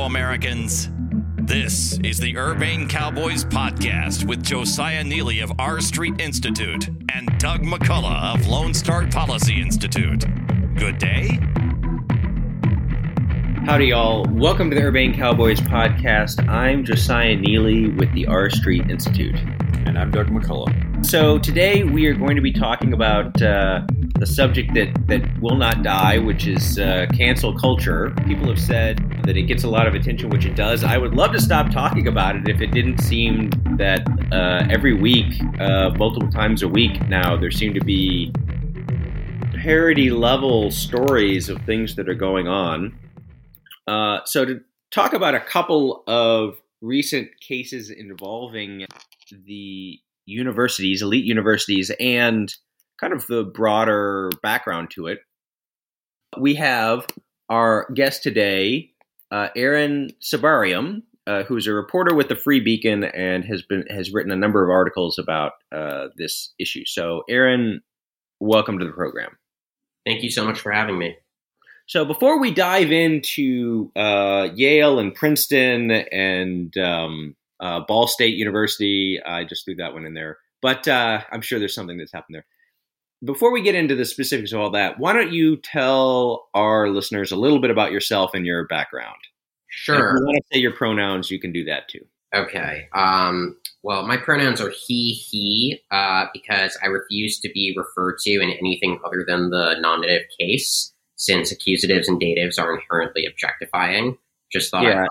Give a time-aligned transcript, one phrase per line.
[0.00, 0.88] fellow Americans.
[1.42, 7.60] This is the Urbane Cowboys podcast with Josiah Neeley of R Street Institute and Doug
[7.64, 10.24] McCullough of Lone Star Policy Institute.
[10.76, 11.38] Good day.
[13.66, 14.24] Howdy, y'all.
[14.30, 16.48] Welcome to the Urbane Cowboys podcast.
[16.48, 19.38] I'm Josiah Neeley with the R Street Institute.
[19.84, 21.04] And I'm Doug McCullough.
[21.04, 23.82] So, today we are going to be talking about uh,
[24.20, 28.14] the subject that, that will not die, which is uh, cancel culture.
[28.26, 30.84] People have said that it gets a lot of attention, which it does.
[30.84, 33.48] I would love to stop talking about it if it didn't seem
[33.78, 38.30] that uh, every week, uh, multiple times a week now, there seem to be
[39.62, 42.94] parody level stories of things that are going on.
[43.86, 44.60] Uh, so, to
[44.90, 48.84] talk about a couple of recent cases involving
[49.46, 52.54] the universities, elite universities, and
[53.00, 55.20] kind of the broader background to it.
[56.38, 57.06] We have
[57.48, 58.92] our guest today,
[59.32, 64.12] uh, Aaron Sibarium, uh, who's a reporter with the Free Beacon and has been has
[64.12, 66.84] written a number of articles about uh, this issue.
[66.86, 67.80] So, Aaron,
[68.38, 69.36] welcome to the program.
[70.06, 71.16] Thank you so much for having me.
[71.86, 79.20] So, before we dive into uh, Yale and Princeton and um, uh, Ball State University,
[79.24, 82.36] I just threw that one in there, but uh, I'm sure there's something that's happened
[82.36, 82.46] there
[83.24, 87.32] before we get into the specifics of all that, why don't you tell our listeners
[87.32, 89.18] a little bit about yourself and your background?
[89.68, 89.94] Sure.
[89.94, 92.04] And if you want to say your pronouns, you can do that too.
[92.34, 92.88] Okay.
[92.94, 98.40] Um, well, my pronouns are he, he, uh, because I refuse to be referred to
[98.40, 104.16] in anything other than the nominative case, since accusatives and datives are inherently objectifying.
[104.52, 105.06] Just thought yeah.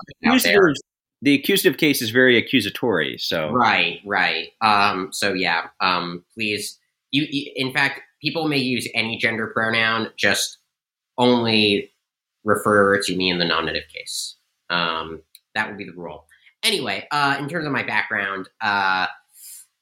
[1.22, 4.48] The accusative case is very accusatory, so right, right.
[4.62, 6.78] Um, so yeah, um, please
[7.10, 10.58] you, you, in fact people may use any gender pronoun just
[11.18, 11.90] only
[12.44, 14.36] refer to me in the nominative case
[14.70, 15.22] um,
[15.54, 16.26] that would be the rule
[16.62, 19.06] anyway uh, in terms of my background uh,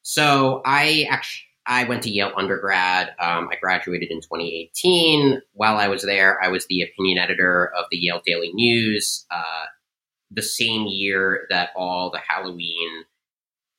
[0.01, 3.09] so i actually I went to Yale undergrad.
[3.19, 5.39] Um, I graduated in 2018.
[5.53, 9.27] While I was there, I was the opinion editor of the Yale Daily News.
[9.29, 9.65] Uh,
[10.31, 13.03] the same year that all the Halloween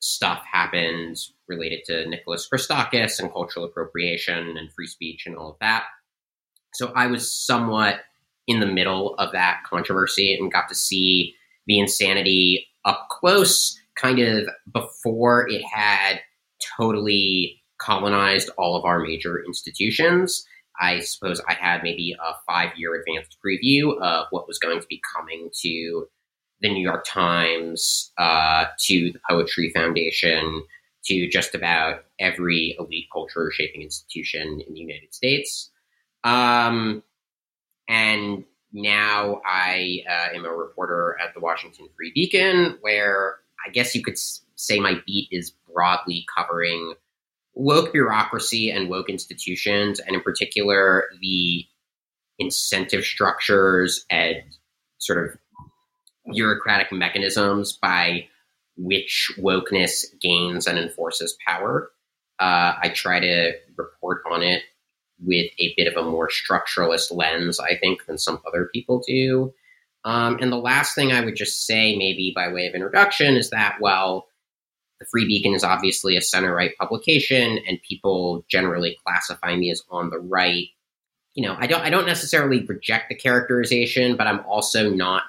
[0.01, 1.15] stuff happened
[1.47, 5.85] related to Nicholas Christakis and cultural appropriation and free speech and all of that.
[6.73, 8.01] So I was somewhat
[8.47, 11.35] in the middle of that controversy and got to see
[11.67, 16.21] the insanity up close, kind of before it had
[16.77, 20.45] totally colonized all of our major institutions.
[20.79, 24.87] I suppose I had maybe a five year advanced preview of what was going to
[24.87, 26.07] be coming to
[26.61, 30.63] the New York Times, uh, to the Poetry Foundation,
[31.05, 35.71] to just about every elite culture shaping institution in the United States.
[36.23, 37.03] Um,
[37.89, 43.95] and now I uh, am a reporter at the Washington Free Beacon, where I guess
[43.95, 44.17] you could
[44.55, 46.93] say my beat is broadly covering
[47.53, 51.65] woke bureaucracy and woke institutions, and in particular, the
[52.39, 54.41] incentive structures and
[54.99, 55.37] sort of
[56.33, 58.27] bureaucratic mechanisms by
[58.77, 61.91] which wokeness gains and enforces power.
[62.39, 64.63] Uh, I try to report on it
[65.23, 69.53] with a bit of a more structuralist lens, I think, than some other people do.
[70.03, 73.51] Um, and the last thing I would just say, maybe by way of introduction, is
[73.51, 74.27] that, while
[74.99, 79.83] the Free Beacon is obviously a center right publication, and people generally classify me as
[79.91, 80.67] on the right.
[81.35, 85.23] You know, I don't, I don't necessarily reject the characterization, but I'm also not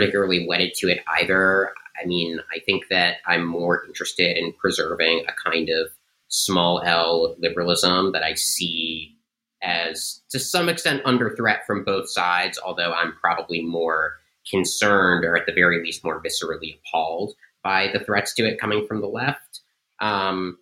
[0.00, 1.72] particularly wedded to it either.
[2.02, 5.88] I mean, I think that I'm more interested in preserving a kind of
[6.28, 9.14] small L liberalism that I see
[9.62, 14.14] as to some extent under threat from both sides, although I'm probably more
[14.50, 18.86] concerned or at the very least more viscerally appalled by the threats to it coming
[18.86, 19.60] from the left.
[20.00, 20.56] Um,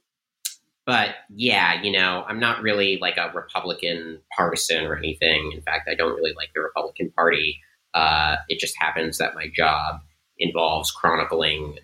[0.85, 5.53] but yeah, you know, I'm not really like a Republican partisan or anything.
[5.55, 7.61] In fact, I don't really like the Republican Party.
[7.99, 10.01] Uh, it just happens that my job
[10.39, 11.79] involves chronicling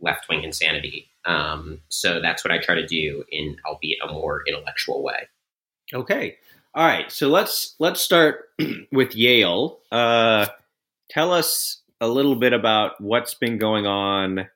[0.00, 1.10] left wing insanity.
[1.24, 5.28] Um, so that's what I try to do in, albeit a more intellectual way.
[5.92, 6.36] Okay,
[6.74, 7.10] all right.
[7.10, 8.50] So let's let's start
[8.92, 9.80] with Yale.
[9.90, 10.46] Uh,
[11.10, 14.46] tell us a little bit about what's been going on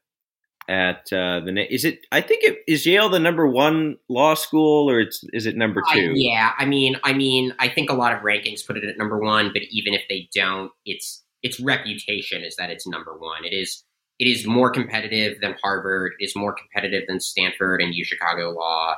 [0.71, 4.89] at uh, the is it I think it is Yale the number one law school
[4.89, 6.11] or it's is it number two?
[6.11, 8.97] Uh, yeah, I mean, I mean, I think a lot of rankings put it at
[8.97, 13.45] number one, but even if they don't, its its reputation is that it's number one.
[13.45, 13.85] It is
[14.21, 16.13] it is more competitive than Harvard.
[16.21, 18.95] It is more competitive than Stanford and U Chicago Law.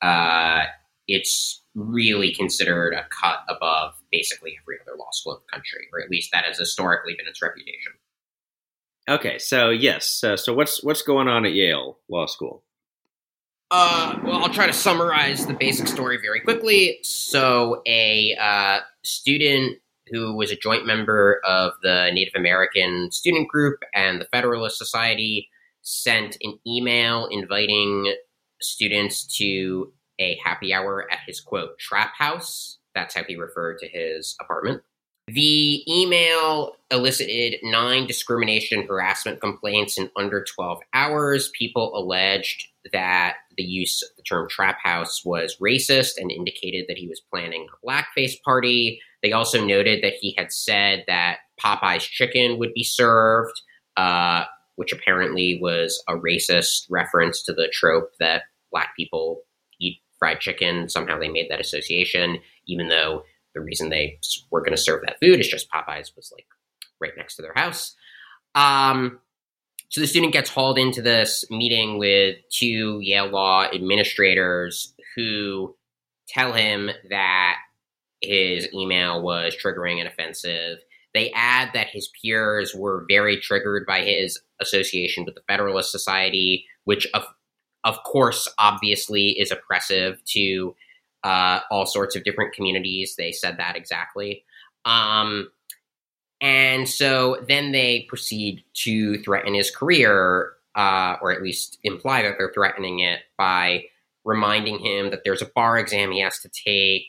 [0.00, 0.66] Uh,
[1.08, 6.00] it's really considered a cut above basically every other law school in the country, or
[6.00, 7.92] at least that has historically been its reputation.
[9.08, 12.64] Okay, so yes, so what's what's going on at Yale Law School?
[13.70, 16.98] Uh, well, I'll try to summarize the basic story very quickly.
[17.02, 23.80] So, a uh, student who was a joint member of the Native American Student Group
[23.92, 25.48] and the Federalist Society
[25.82, 28.14] sent an email inviting
[28.60, 32.78] students to a happy hour at his quote trap house.
[32.94, 34.82] That's how he referred to his apartment.
[35.28, 41.50] The email elicited nine discrimination harassment complaints in under 12 hours.
[41.58, 46.98] People alleged that the use of the term trap house was racist and indicated that
[46.98, 49.00] he was planning a blackface party.
[49.22, 53.60] They also noted that he had said that Popeye's chicken would be served,
[53.96, 54.44] uh,
[54.76, 59.40] which apparently was a racist reference to the trope that black people
[59.80, 60.88] eat fried chicken.
[60.88, 62.38] Somehow they made that association,
[62.68, 63.24] even though
[63.56, 64.20] the reason they
[64.50, 66.46] were going to serve that food is just Popeyes was like
[67.00, 67.96] right next to their house.
[68.54, 69.18] Um,
[69.88, 75.74] so the student gets hauled into this meeting with two Yale Law administrators who
[76.28, 77.56] tell him that
[78.20, 80.78] his email was triggering and offensive.
[81.14, 86.66] They add that his peers were very triggered by his association with the Federalist Society,
[86.84, 87.24] which of
[87.84, 90.74] of course obviously is oppressive to
[91.26, 93.16] uh, all sorts of different communities.
[93.18, 94.44] They said that exactly.
[94.84, 95.50] Um,
[96.40, 102.36] and so then they proceed to threaten his career, uh, or at least imply that
[102.38, 103.82] they're threatening it by
[104.24, 107.08] reminding him that there's a bar exam he has to take,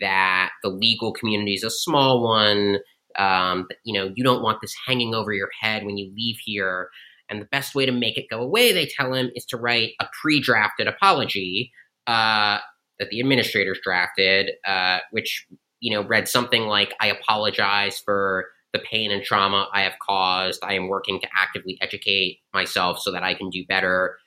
[0.00, 2.76] that the legal community is a small one,
[3.18, 6.90] um, you know, you don't want this hanging over your head when you leave here.
[7.30, 9.92] And the best way to make it go away, they tell him, is to write
[9.98, 11.72] a pre drafted apology
[12.06, 12.58] uh,
[12.98, 15.46] that the administrators drafted, uh, which,
[15.80, 20.62] you know, read something like, I apologize for the pain and trauma I have caused.
[20.62, 24.18] I am working to actively educate myself so that I can do better.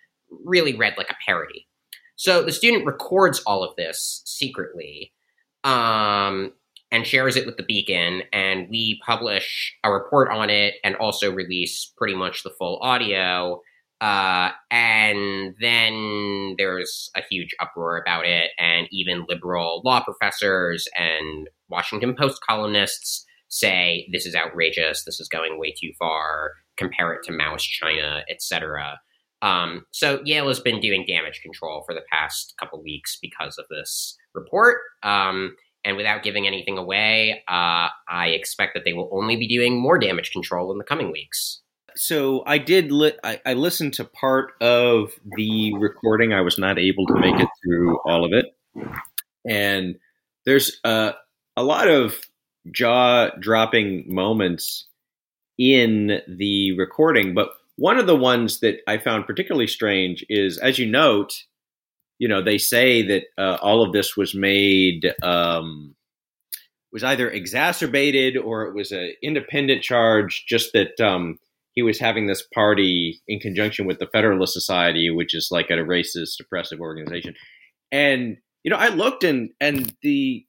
[0.46, 1.68] Really read like a parody.
[2.16, 5.14] So the student records all of this secretly
[5.64, 6.52] um,
[6.92, 11.32] and shares it with the Beacon, and we publish a report on it and also
[11.32, 13.62] release pretty much the full audio.
[14.02, 21.50] Uh, and then there's a huge uproar about it, and even liberal law professors and
[21.70, 27.24] Washington Post columnists say this is outrageous, this is going way too far, compare it
[27.24, 29.00] to Maoist China, etc.
[29.42, 33.66] Um, so Yale has been doing damage control for the past couple weeks because of
[33.70, 34.78] this report.
[35.04, 35.56] Um,
[35.86, 39.98] and without giving anything away, uh, I expect that they will only be doing more
[39.98, 41.62] damage control in the coming weeks.
[42.00, 42.94] So I did.
[42.94, 46.32] Li- I, I listened to part of the recording.
[46.32, 48.46] I was not able to make it through all of it,
[49.46, 49.96] and
[50.46, 51.12] there's uh,
[51.58, 52.22] a lot of
[52.72, 54.88] jaw dropping moments
[55.58, 57.34] in the recording.
[57.34, 61.34] But one of the ones that I found particularly strange is, as you note,
[62.18, 65.96] you know, they say that uh, all of this was made um,
[66.94, 70.46] was either exacerbated or it was an independent charge.
[70.48, 71.38] Just that um,
[71.80, 75.76] he was having this party in conjunction with the Federalist Society, which is like a
[75.76, 77.36] racist, oppressive organization.
[77.90, 78.36] And
[78.66, 80.46] you know, I looked and and the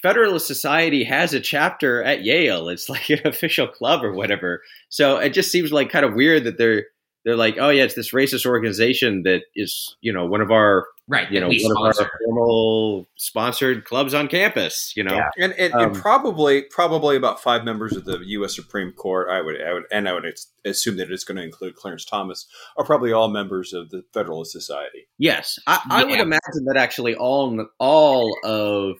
[0.00, 2.68] Federalist Society has a chapter at Yale.
[2.68, 4.62] It's like an official club or whatever.
[4.88, 6.84] So it just seems like kind of weird that they're
[7.28, 10.86] they're like, oh yeah, it's this racist organization that is you know one of our
[11.08, 12.02] right, you know one sponsor.
[12.02, 14.94] of our formal sponsored clubs on campus.
[14.96, 15.28] You know, yeah.
[15.36, 18.56] and and, um, and, probably probably about five members of the U.S.
[18.56, 19.28] Supreme Court.
[19.28, 20.24] I would I would and I would
[20.64, 22.46] assume that it's going to include Clarence Thomas
[22.78, 25.06] are probably all members of the Federalist Society.
[25.18, 28.96] Yes, I, I would imagine that actually all all of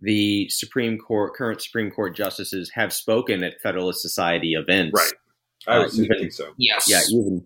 [0.00, 4.94] the Supreme Court, current Supreme Court justices have spoken at Federalist Society events.
[4.94, 5.12] Right.
[5.66, 6.52] I uh, even, think so.
[6.56, 6.88] Yes.
[6.88, 7.00] Yeah.
[7.10, 7.44] Even.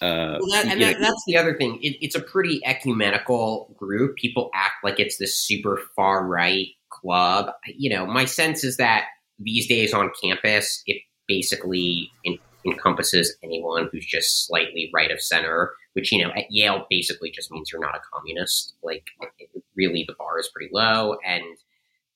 [0.00, 1.78] Uh, well, that, and that, that's the other thing.
[1.82, 4.16] It, it's a pretty ecumenical group.
[4.16, 7.50] People act like it's this super far right club.
[7.66, 9.06] You know, my sense is that
[9.38, 15.72] these days on campus, it basically in, encompasses anyone who's just slightly right of center.
[15.94, 18.74] Which you know, at Yale, basically just means you're not a communist.
[18.82, 19.06] Like,
[19.38, 21.44] it, really, the bar is pretty low, and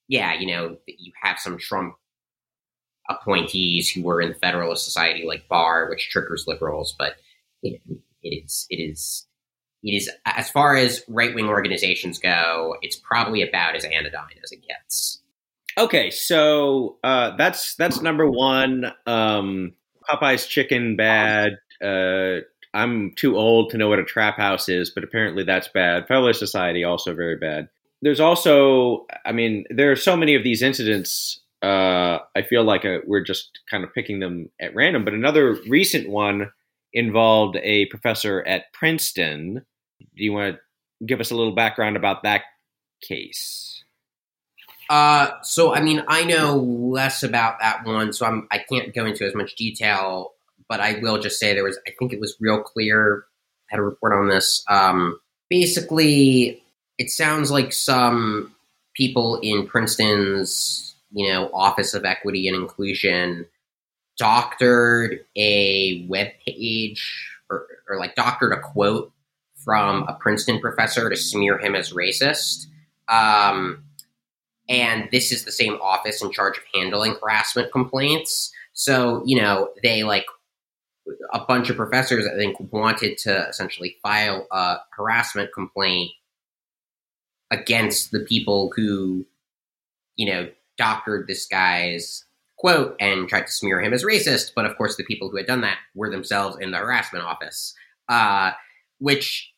[0.09, 1.95] yeah, you know, you have some Trump
[3.09, 6.95] appointees who were in the Federalist Society, like Barr, which triggers liberals.
[6.99, 7.17] But
[7.63, 7.81] it,
[8.23, 9.27] it is it is
[9.83, 14.53] it is as far as right wing organizations go, it's probably about as anodyne as
[14.53, 15.23] it gets.
[15.77, 18.93] Okay, so uh, that's that's number one.
[19.07, 19.75] Um,
[20.11, 21.59] Popeye's chicken bad.
[21.83, 22.41] Uh,
[22.75, 26.09] I'm too old to know what a trap house is, but apparently that's bad.
[26.09, 27.69] Fellow Society also very bad.
[28.03, 31.41] there's also, I mean, there are so many of these incidents.
[31.63, 35.05] Uh, I feel like uh we're just kind of picking them at random.
[35.05, 36.51] But another recent one
[36.93, 39.65] involved a professor at Princeton.
[40.17, 42.43] Do you want to give us a little background about that
[43.03, 43.85] case?
[44.91, 49.05] Uh, so I mean, I know less about that one, so I'm I can't go
[49.05, 50.33] into as much detail.
[50.69, 53.23] But I will just say there was, I think it was RealClear.
[53.69, 54.65] Had a report on this.
[54.69, 55.19] Um,
[55.49, 56.63] basically,
[56.99, 58.55] it sounds like some
[58.95, 63.47] people in Princeton's, you know, Office of Equity and Inclusion
[64.19, 69.13] doctored a web page or, or like doctored a quote
[69.65, 72.67] from a Princeton professor to smear him as racist.
[73.09, 73.85] Um,
[74.69, 78.53] and this is the same office in charge of handling harassment complaints.
[78.75, 80.27] So, you know, they like
[81.33, 86.11] a bunch of professors, I think, wanted to essentially file a harassment complaint
[87.51, 89.27] against the people who,
[90.17, 92.25] you know, doctored this guy's
[92.59, 94.53] quote and tried to smear him as racist.
[94.55, 97.75] But of course, the people who had done that were themselves in the harassment office,
[98.09, 98.53] uh,
[98.99, 99.53] which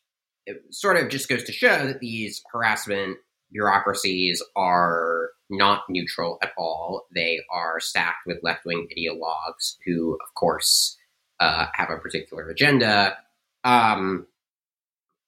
[0.69, 3.17] sort of just goes to show that these harassment
[3.51, 7.05] bureaucracies are not neutral at all.
[7.13, 10.97] They are stacked with left wing ideologues who, of course,
[11.39, 13.17] uh, have a particular agenda.
[13.63, 14.27] Um,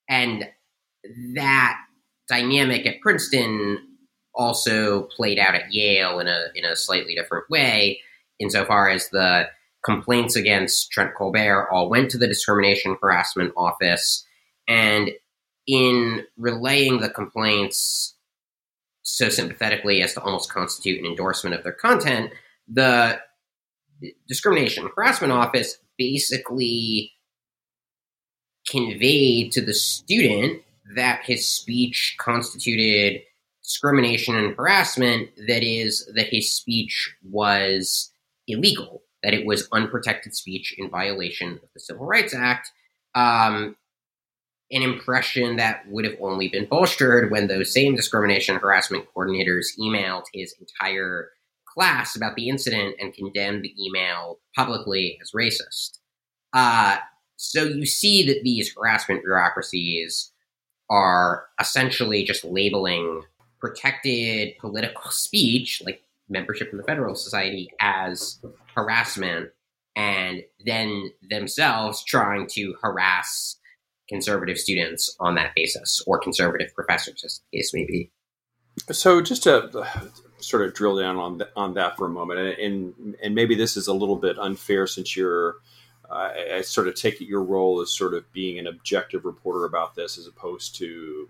[0.08, 0.48] and
[1.36, 1.78] that
[2.30, 3.93] dynamic at Princeton
[4.36, 8.00] also played out at Yale in a in a slightly different way,
[8.40, 9.48] insofar as the
[9.84, 14.26] complaints against Trent Colbert all went to the discrimination harassment office,
[14.68, 15.12] and
[15.68, 18.16] in relaying the complaints
[19.04, 22.32] so sympathetically as to almost constitute an endorsement of their content,
[22.68, 23.20] the
[24.28, 27.12] discrimination harassment office basically
[28.68, 30.62] conveyed to the student
[30.96, 33.22] that his speech constituted
[33.64, 38.12] discrimination and harassment that is that his speech was
[38.48, 42.72] illegal that it was unprotected speech in violation of the civil rights act
[43.16, 43.76] um,
[44.72, 50.24] an impression that would have only been bolstered when those same discrimination harassment coordinators emailed
[50.34, 51.30] his entire
[51.66, 56.00] class about the incident and condemned the email publicly as racist.
[56.54, 56.98] Uh,
[57.36, 60.32] so you see that these harassment bureaucracies
[60.90, 63.22] are essentially just labeling
[63.64, 68.42] protected political speech, like membership in the Federal Society, as
[68.76, 69.52] harassment,
[69.96, 73.58] and then themselves trying to harass
[74.10, 78.12] conservative students on that basis, or conservative professors, as the case may be.
[78.92, 79.88] So, just to
[80.40, 83.78] sort of drill down on on that for a moment, and and, and maybe this
[83.78, 85.56] is a little bit unfair since you're.
[86.12, 89.64] Uh, I sort of take it your role as sort of being an objective reporter
[89.64, 91.30] about this, as opposed to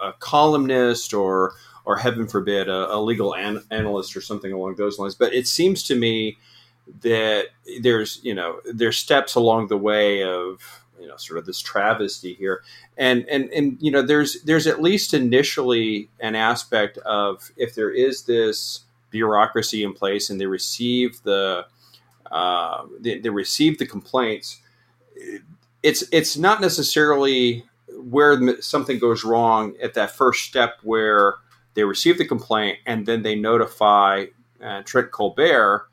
[0.00, 1.54] a columnist or
[1.84, 5.14] or heaven forbid a, a legal an- analyst or something along those lines.
[5.14, 6.36] But it seems to me
[7.00, 7.46] that
[7.80, 10.60] there's you know there's steps along the way of
[11.00, 12.62] you know sort of this travesty here
[12.96, 17.90] and and and you know there's there's at least initially an aspect of if there
[17.90, 18.80] is this
[19.10, 21.66] bureaucracy in place and they receive the
[22.30, 24.60] uh, they, they receive the complaints
[25.82, 27.64] it's it's not necessarily
[27.96, 31.34] where something goes wrong at that first step where
[31.74, 34.26] they receive the complaint and then they notify
[34.62, 35.88] uh, Trent Colbert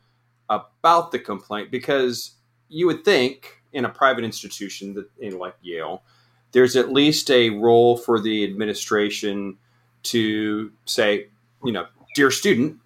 [0.49, 2.31] about the complaint because
[2.69, 6.03] you would think in a private institution that in like Yale,
[6.51, 9.57] there's at least a role for the administration
[10.03, 11.27] to say,
[11.63, 12.77] you know, dear student,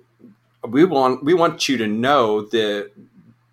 [0.68, 2.92] we want we want you to know that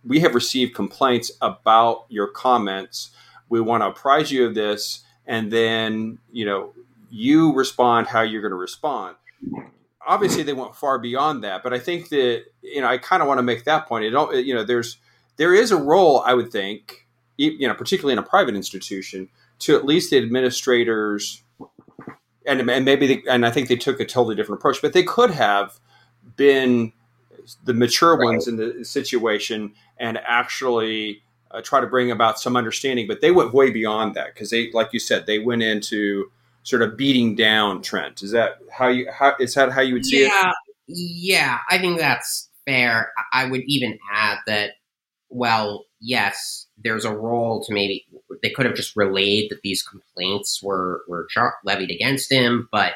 [0.05, 3.11] we have received complaints about your comments.
[3.49, 6.73] We want to apprise you of this, and then you know
[7.11, 9.17] you respond how you're going to respond.
[10.07, 13.29] Obviously, they went far beyond that, but I think that you know I kind of
[13.29, 14.05] want to make that point.
[14.05, 14.99] It don't, you know, there's
[15.37, 17.05] there is a role I would think
[17.37, 19.29] you know, particularly in a private institution,
[19.61, 21.43] to at least the administrators,
[22.47, 25.03] and, and maybe, they, and I think they took a totally different approach, but they
[25.03, 25.81] could have
[26.37, 26.93] been
[27.65, 28.25] the mature right.
[28.25, 33.07] ones in the situation and actually uh, try to bring about some understanding.
[33.07, 36.31] But they went way beyond that because they, like you said, they went into
[36.63, 38.23] sort of beating down Trent.
[38.23, 39.11] Is that how you?
[39.11, 40.55] How is that how you would see yeah, it?
[40.89, 43.13] Yeah, I think that's fair.
[43.33, 44.73] I would even add that.
[45.31, 48.07] Well, yes, there's a role to maybe
[48.43, 51.27] they could have just relayed that these complaints were were
[51.65, 52.95] levied against him, but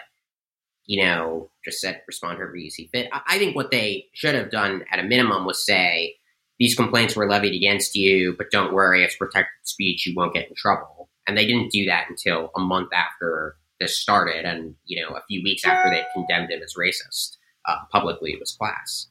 [0.86, 3.10] you know, just said respond however you see fit.
[3.12, 6.16] I think what they should have done at a minimum was say
[6.58, 10.06] these complaints were levied against you, but don't worry, it's protected speech.
[10.06, 11.08] You won't get in trouble.
[11.26, 15.22] And they didn't do that until a month after this started, and you know, a
[15.28, 17.36] few weeks after they condemned him as racist
[17.66, 19.08] uh, publicly to his class.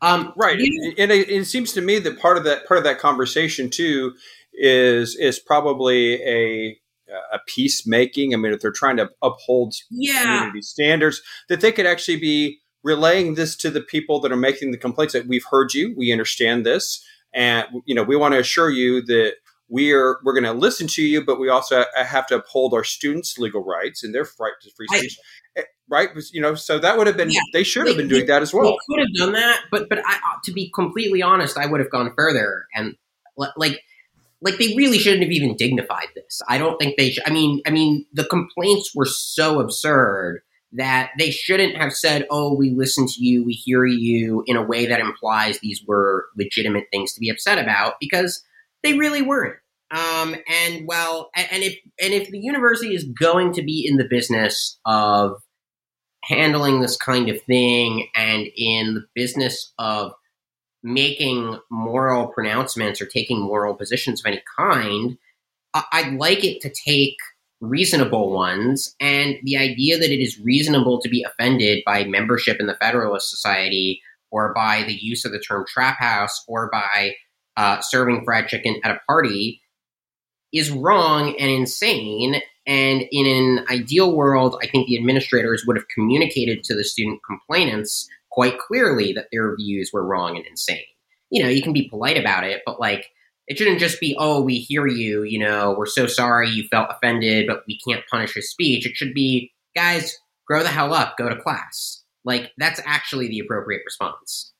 [0.00, 2.84] Um, right, you and it, it, seems to me that part of that part of
[2.84, 4.14] that conversation too
[4.54, 6.78] is is probably a
[7.32, 8.32] a peacemaking.
[8.32, 10.22] I mean, if they're trying to uphold yeah.
[10.22, 14.70] community standards, that they could actually be relaying this to the people that are making
[14.70, 17.04] the complaints that we've heard you, we understand this,
[17.34, 19.34] and you know we want to assure you that
[19.68, 23.38] we're we're going to listen to you, but we also have to uphold our students'
[23.38, 25.18] legal rights and their right to free speech.
[25.56, 26.08] I, eh, right?
[26.32, 28.42] You know, so that would have been yeah, they should have been doing they, that
[28.42, 28.64] as well.
[28.64, 31.80] They could have done that, but but I, uh, to be completely honest, I would
[31.80, 32.96] have gone further and
[33.36, 33.78] like
[34.40, 36.40] like they really shouldn't have even dignified this.
[36.48, 37.24] I don't think they should.
[37.26, 42.54] I mean, I mean, the complaints were so absurd that they shouldn't have said, "Oh,
[42.54, 46.84] we listen to you, we hear you," in a way that implies these were legitimate
[46.92, 48.44] things to be upset about because
[48.82, 49.56] they really weren't.
[49.90, 54.08] Um, and well, and if and if the university is going to be in the
[54.08, 55.40] business of
[56.24, 60.12] handling this kind of thing and in the business of
[60.82, 65.16] making moral pronouncements or taking moral positions of any kind,
[65.74, 67.16] I'd like it to take
[67.60, 68.94] reasonable ones.
[69.00, 73.30] And the idea that it is reasonable to be offended by membership in the Federalist
[73.30, 74.00] Society
[74.30, 77.14] or by the use of the term trap house or by
[77.56, 79.60] uh, serving fried chicken at a party
[80.52, 82.40] is wrong and insane.
[82.66, 87.20] And in an ideal world, I think the administrators would have communicated to the student
[87.26, 90.84] complainants quite clearly that their views were wrong and insane.
[91.30, 93.10] You know, you can be polite about it, but like,
[93.48, 96.90] it shouldn't just be, oh, we hear you, you know, we're so sorry you felt
[96.90, 98.86] offended, but we can't punish his speech.
[98.86, 102.04] It should be, guys, grow the hell up, go to class.
[102.24, 104.52] Like, that's actually the appropriate response.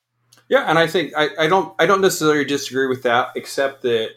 [0.49, 4.09] Yeah, and I think I, I don't I don't necessarily disagree with that, except that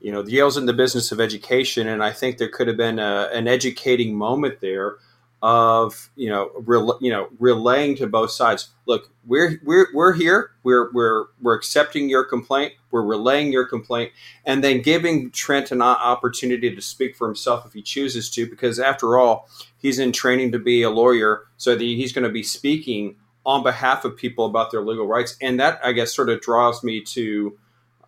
[0.00, 3.00] you know Yale's in the business of education, and I think there could have been
[3.00, 4.98] a, an educating moment there
[5.42, 8.70] of you know re, you know relaying to both sides.
[8.86, 10.52] Look, we're we're we're here.
[10.62, 12.74] We're we're we're accepting your complaint.
[12.92, 14.12] We're relaying your complaint,
[14.46, 18.78] and then giving Trent an opportunity to speak for himself if he chooses to, because
[18.78, 22.44] after all, he's in training to be a lawyer, so that he's going to be
[22.44, 26.40] speaking on behalf of people about their legal rights, and that I guess sort of
[26.40, 27.58] draws me to.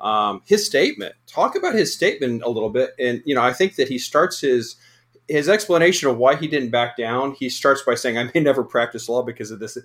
[0.00, 1.14] Um, his statement.
[1.26, 4.40] Talk about his statement a little bit, and you know, I think that he starts
[4.40, 4.76] his
[5.28, 8.62] his explanation of why he didn't back down, he starts by saying, I may never
[8.62, 9.78] practice law because of this.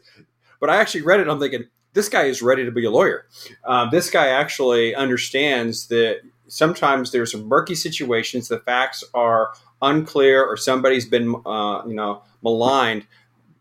[0.60, 3.26] But I actually read it I'm thinking, this guy is ready to be a lawyer.
[3.66, 10.58] Um, this guy actually understands that sometimes there's murky situations, the facts are unclear, or
[10.58, 13.08] somebody's been, uh, you know, maligned.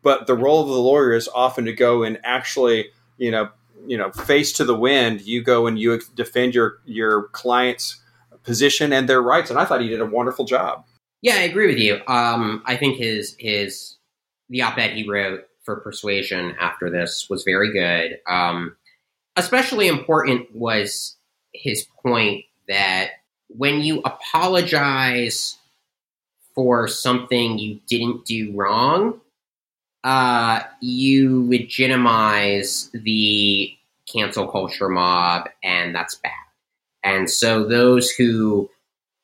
[0.02, 3.50] But the role of the lawyer is often to go and actually, you know,
[3.86, 5.22] you know, face to the wind.
[5.22, 8.00] You go and you defend your your client's
[8.42, 9.50] position and their rights.
[9.50, 10.84] And I thought he did a wonderful job.
[11.22, 12.00] Yeah, I agree with you.
[12.06, 13.96] Um, I think his his
[14.48, 18.18] the op-ed he wrote for Persuasion after this was very good.
[18.26, 18.76] Um,
[19.36, 21.16] especially important was
[21.52, 23.10] his point that
[23.48, 25.56] when you apologize
[26.54, 29.20] for something you didn't do wrong,
[30.04, 33.72] uh, you legitimize the
[34.10, 36.32] cancel culture mob, and that's bad.
[37.04, 38.70] And so those who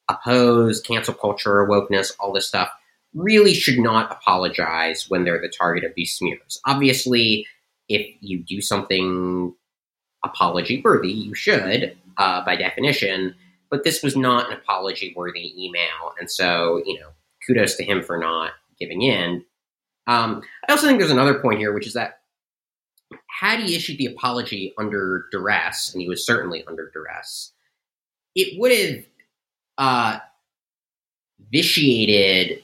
[0.08, 2.70] oppose cancel culture, wokeness, all this stuff,
[3.14, 6.60] really should not apologize when they're the target of these smears.
[6.66, 7.46] Obviously,
[7.88, 9.54] if you do something
[10.24, 13.34] apology worthy, you should, uh, by definition.
[13.70, 16.14] But this was not an apology worthy email.
[16.18, 17.10] And so, you know,
[17.46, 19.44] kudos to him for not giving in.
[20.06, 22.20] Um, I also think there's another point here, which is that
[23.40, 27.52] had he issued the apology under duress, and he was certainly under duress,
[28.34, 29.04] it would have
[29.78, 30.18] uh,
[31.52, 32.62] vitiated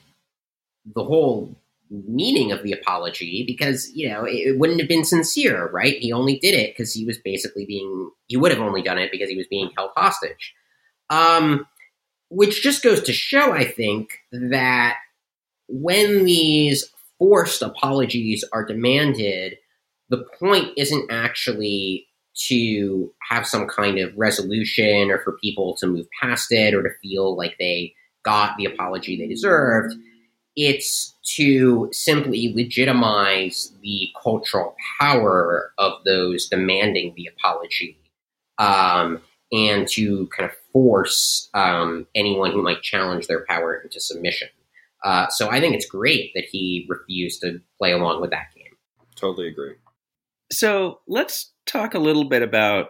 [0.94, 1.54] the whole
[1.90, 5.98] meaning of the apology because you know it, it wouldn't have been sincere right?
[5.98, 9.10] He only did it because he was basically being he would have only done it
[9.10, 10.54] because he was being held hostage.
[11.10, 11.66] Um,
[12.30, 14.96] which just goes to show i think that
[15.68, 19.58] when these forced apologies are demanded
[20.08, 26.06] the point isn't actually to have some kind of resolution or for people to move
[26.20, 29.94] past it or to feel like they got the apology they deserved.
[30.56, 37.98] It's to simply legitimize the cultural power of those demanding the apology
[38.58, 39.20] um,
[39.52, 44.48] and to kind of force um, anyone who might challenge their power into submission.
[45.02, 48.76] Uh, so I think it's great that he refused to play along with that game.
[49.16, 49.74] Totally agree.
[50.52, 52.88] So let's talk a little bit about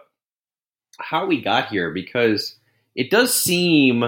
[0.99, 2.55] how we got here because
[2.95, 4.03] it does seem,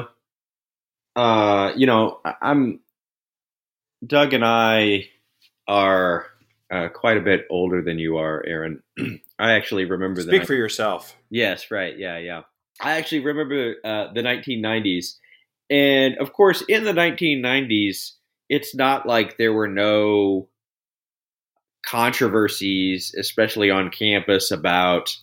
[1.15, 2.79] uh, you know, I'm
[4.05, 5.09] Doug and I
[5.67, 6.25] are
[6.71, 8.81] uh, quite a bit older than you are, Aaron.
[9.39, 11.15] I actually remember the Speak the for yourself.
[11.29, 11.97] Yes, right.
[11.97, 12.41] Yeah, yeah.
[12.81, 15.15] I actually remember uh, the 1990s.
[15.69, 18.13] And of course, in the 1990s,
[18.49, 20.49] it's not like there were no
[21.85, 25.15] controversies, especially on campus, about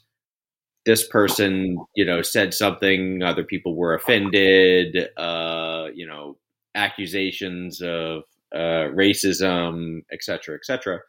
[0.87, 6.37] this person, you know, said something, other people were offended, uh, you know,
[6.75, 8.23] accusations of
[8.55, 11.01] uh, racism, et cetera, et cetera.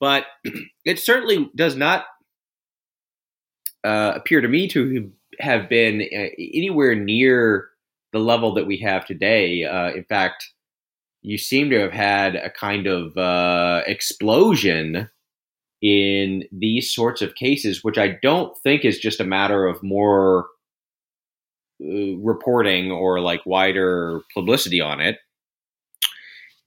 [0.00, 0.26] But
[0.84, 2.04] it certainly does not
[3.84, 7.68] uh, appear to me to have been uh, anywhere near
[8.12, 9.64] the level that we have today.
[9.64, 10.53] Uh, in fact,
[11.24, 15.08] you seem to have had a kind of uh, explosion
[15.80, 20.46] in these sorts of cases, which I don't think is just a matter of more
[21.82, 25.16] uh, reporting or like wider publicity on it.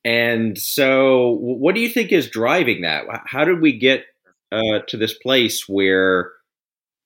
[0.04, 3.04] And so, what do you think is driving that?
[3.26, 4.06] How did we get
[4.52, 6.32] uh, to this place where,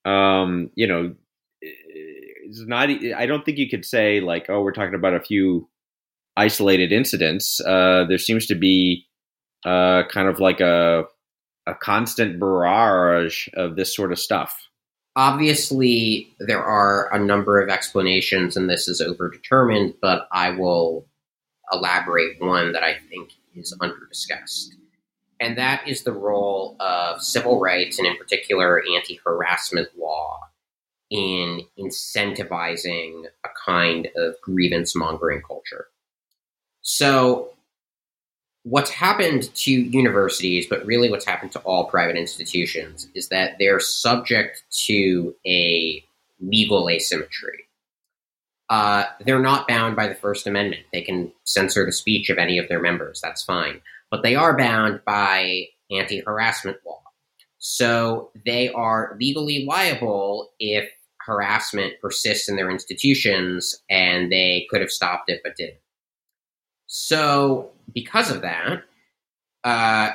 [0.06, 1.14] um, you know,
[1.60, 2.88] it's not?
[2.88, 5.68] I don't think you could say like, oh, we're talking about a few
[6.36, 7.60] isolated incidents.
[7.60, 9.06] Uh, there seems to be
[9.64, 11.04] uh, kind of like a
[11.66, 14.68] a constant barrage of this sort of stuff.
[15.14, 21.06] Obviously, there are a number of explanations, and this is overdetermined, but I will
[21.70, 24.70] elaborate one that I think is underdiscussed.
[25.38, 30.40] And that is the role of civil rights, and in particular, anti harassment law,
[31.10, 35.88] in incentivizing a kind of grievance mongering culture.
[36.82, 37.50] So,
[38.64, 43.80] what's happened to universities, but really what's happened to all private institutions, is that they're
[43.80, 46.04] subject to a
[46.40, 47.64] legal asymmetry.
[48.68, 50.82] Uh, they're not bound by the First Amendment.
[50.92, 53.20] They can censor the speech of any of their members.
[53.20, 53.80] That's fine.
[54.10, 57.02] But they are bound by anti harassment law.
[57.58, 64.90] So they are legally liable if harassment persists in their institutions and they could have
[64.90, 65.78] stopped it but didn't.
[66.94, 68.82] So, because of that,
[69.64, 70.10] uh,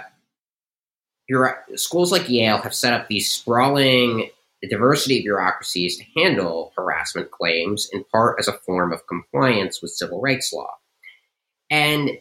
[1.74, 4.30] schools like Yale have set up these sprawling
[4.70, 10.22] diversity bureaucracies to handle harassment claims, in part as a form of compliance with civil
[10.22, 10.70] rights law.
[11.72, 12.12] And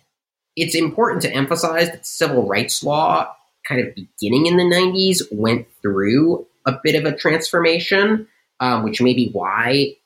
[0.57, 3.31] it's important to emphasize that civil rights law,
[3.69, 8.27] kind of beginning in the 90s, went through a bit of a transformation,
[8.61, 9.97] um, which may be why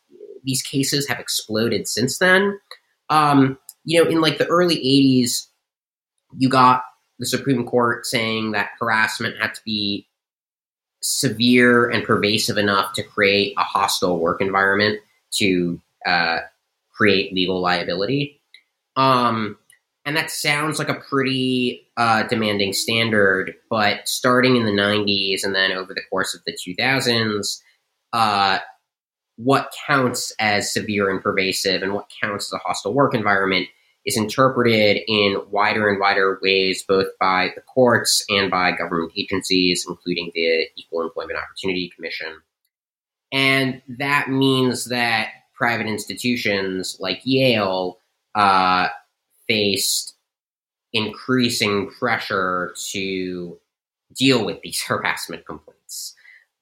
[0.42, 2.58] these cases have exploded since then.
[3.10, 5.46] Um, you know, in like the early 80s,
[6.36, 6.82] you got
[7.18, 10.06] the Supreme Court saying that harassment had to be
[11.02, 15.00] severe and pervasive enough to create a hostile work environment
[15.32, 16.38] to uh,
[16.92, 18.40] create legal liability.
[18.96, 19.56] Um,
[20.04, 25.54] and that sounds like a pretty uh, demanding standard, but starting in the 90s and
[25.54, 27.60] then over the course of the 2000s,
[28.12, 28.58] uh,
[29.42, 33.66] what counts as severe and pervasive and what counts as a hostile work environment
[34.04, 39.84] is interpreted in wider and wider ways, both by the courts and by government agencies,
[39.88, 42.40] including the Equal Employment Opportunity Commission.
[43.32, 47.98] And that means that private institutions like Yale
[48.34, 48.88] uh,
[49.46, 50.16] faced
[50.92, 53.58] increasing pressure to
[54.14, 55.79] deal with these harassment complaints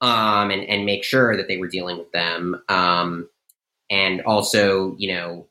[0.01, 2.61] um, and, and make sure that they were dealing with them.
[2.69, 3.29] Um,
[3.89, 5.47] and also, you know,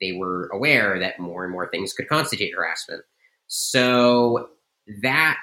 [0.00, 3.02] they were aware that more and more things could constitute harassment.
[3.46, 4.50] So
[5.02, 5.38] that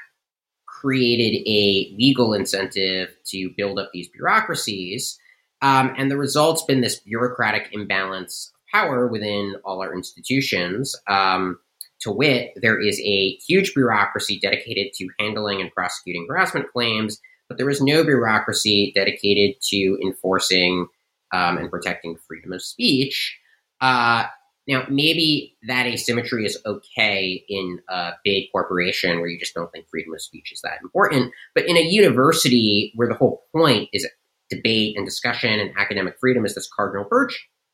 [0.67, 5.17] created a legal incentive to build up these bureaucracies.
[5.61, 10.95] Um, and the result's been this bureaucratic imbalance of power within all our institutions.
[11.07, 11.59] Um,
[12.01, 17.57] to wit, there is a huge bureaucracy dedicated to handling and prosecuting harassment claims, but
[17.57, 20.87] there is no bureaucracy dedicated to enforcing
[21.33, 23.37] um, and protecting freedom of speech.
[23.81, 24.25] Uh,
[24.67, 29.89] now, maybe that asymmetry is okay in a big corporation where you just don't think
[29.89, 31.33] freedom of speech is that important.
[31.53, 34.07] But in a university where the whole point is
[34.49, 37.07] debate and discussion and academic freedom is this cardinal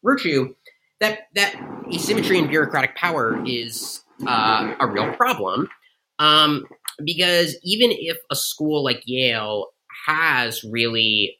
[0.03, 0.55] virtue,
[0.99, 1.55] that, that
[1.93, 5.69] asymmetry in bureaucratic power is uh, a real problem.
[6.17, 6.65] Um,
[7.03, 9.67] because even if a school like Yale
[10.07, 11.37] has really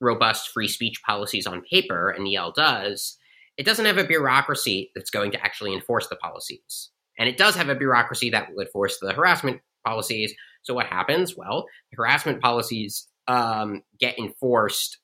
[0.00, 3.16] robust free speech policies on paper, and Yale does,
[3.56, 6.90] it doesn't have a bureaucracy that's going to actually enforce the policies.
[7.18, 10.34] And it does have a bureaucracy that will enforce the harassment policies.
[10.62, 11.36] So what happens?
[11.36, 14.98] Well, the harassment policies um, get enforced,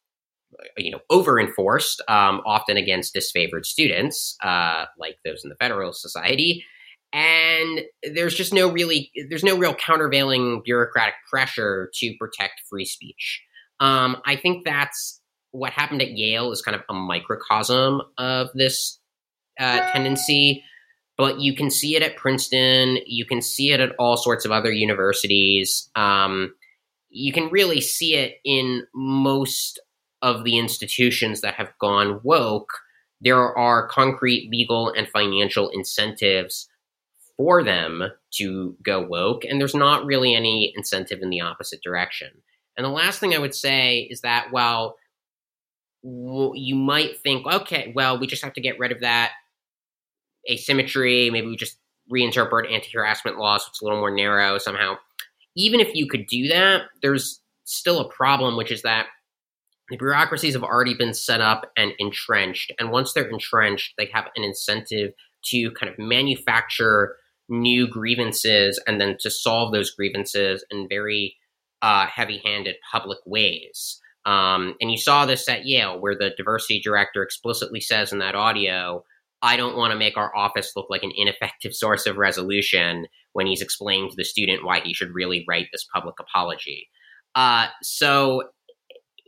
[0.77, 6.03] you know, over enforced, um, often against disfavored students, uh, like those in the Federalist
[6.03, 6.65] Society.
[7.13, 7.83] And
[8.15, 13.43] there's just no really there's no real countervailing bureaucratic pressure to protect free speech.
[13.81, 15.21] Um, I think that's
[15.53, 19.01] what happened at Yale is kind of a microcosm of this
[19.59, 20.63] uh, tendency,
[21.19, 22.99] but you can see it at Princeton.
[23.07, 25.91] You can see it at all sorts of other universities.
[25.97, 26.55] Um,
[27.09, 29.81] you can really see it in most
[30.23, 32.71] of the institutions that have gone woke.
[33.21, 36.69] There are concrete legal and financial incentives
[37.41, 42.29] for them to go woke, and there's not really any incentive in the opposite direction.
[42.77, 44.97] And the last thing I would say is that while
[46.03, 49.33] you might think, okay, well, we just have to get rid of that
[50.51, 51.31] asymmetry.
[51.31, 51.79] Maybe we just
[52.13, 54.97] reinterpret anti harassment laws, it's a little more narrow somehow.
[55.57, 59.07] Even if you could do that, there's still a problem, which is that
[59.89, 62.71] the bureaucracies have already been set up and entrenched.
[62.79, 67.17] And once they're entrenched, they have an incentive to kind of manufacture
[67.51, 71.37] new grievances and then to solve those grievances in very
[71.83, 74.01] uh, heavy handed public ways.
[74.27, 78.35] Um, and you saw this at Yale, where the diversity director explicitly says in that
[78.35, 79.05] audio,
[79.43, 83.47] I don't want to make our office look like an ineffective source of resolution when
[83.47, 86.89] he's explaining to the student why he should really write this public apology.
[87.35, 88.43] Uh, so,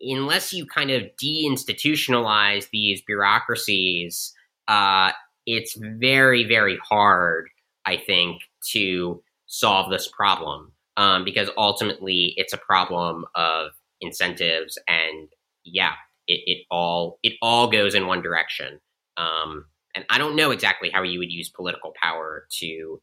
[0.00, 4.35] unless you kind of deinstitutionalize these bureaucracies,
[4.66, 5.12] uh,
[5.46, 7.48] it's very, very hard,
[7.87, 8.42] I think,
[8.73, 15.29] to solve this problem um, because ultimately it's a problem of incentives and
[15.64, 15.92] yeah,
[16.27, 18.81] it, it all it all goes in one direction.
[19.16, 23.01] Um, and I don't know exactly how you would use political power to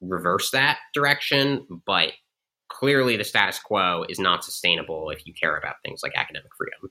[0.00, 2.12] reverse that direction, but
[2.68, 6.90] clearly the status quo is not sustainable if you care about things like academic freedom.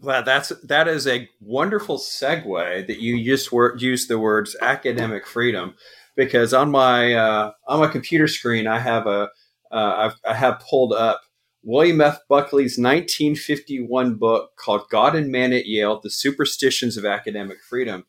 [0.00, 5.74] Well, that's that is a wonderful segue that you just wor- the words academic freedom
[6.16, 9.28] because on my uh, on my computer screen I have a
[9.70, 11.22] uh, I have pulled up
[11.64, 12.18] William F.
[12.28, 18.04] Buckley's 1951 book called God and Man at Yale: The Superstitions of Academic Freedom,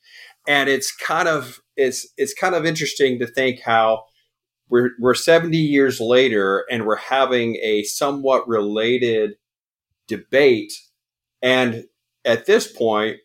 [0.48, 4.04] and it's kind of it's it's kind of interesting to think how
[4.70, 9.36] we're we're 70 years later and we're having a somewhat related
[10.08, 10.74] debate,
[11.42, 11.86] and
[12.26, 13.18] at this point,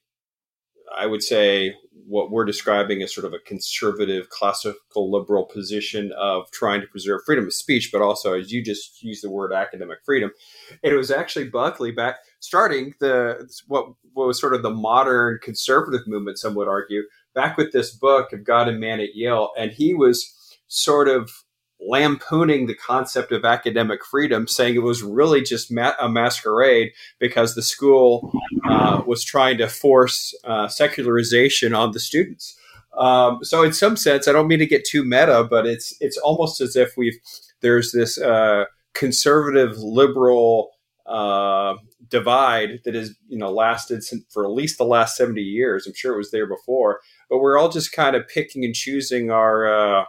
[0.96, 1.74] I would say
[2.08, 7.20] what we're describing as sort of a conservative, classical liberal position of trying to preserve
[7.24, 10.30] freedom of speech, but also, as you just used the word academic freedom.
[10.82, 16.06] It was actually Buckley back starting the what, what was sort of the modern conservative
[16.06, 17.02] movement, some would argue,
[17.34, 19.50] back with this book of God and Man at Yale.
[19.58, 20.34] And he was
[20.68, 21.30] sort of
[21.80, 27.54] lampooning the concept of academic freedom, saying it was really just ma- a masquerade because
[27.54, 28.32] the school
[28.68, 32.56] uh, was trying to force uh, secularization on the students.
[32.96, 36.18] Um, so, in some sense, I don't mean to get too meta, but it's it's
[36.18, 37.18] almost as if we've
[37.60, 38.64] there's this uh,
[38.94, 40.70] conservative liberal
[41.06, 41.74] uh,
[42.08, 45.86] divide that has you know lasted for at least the last seventy years.
[45.86, 49.30] I'm sure it was there before, but we're all just kind of picking and choosing
[49.30, 50.04] our uh,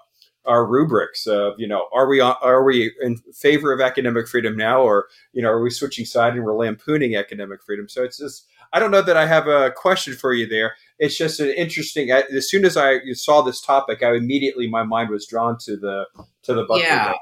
[0.45, 4.81] our rubrics of you know are we are we in favor of academic freedom now
[4.81, 7.89] or you know are we switching side and we're lampooning academic freedom?
[7.89, 10.75] So it's just i don't know that i have a question for you there.
[10.97, 15.09] It's just an interesting as soon as i saw this topic i immediately my mind
[15.09, 16.05] was drawn to the
[16.43, 17.13] to the buckley yeah.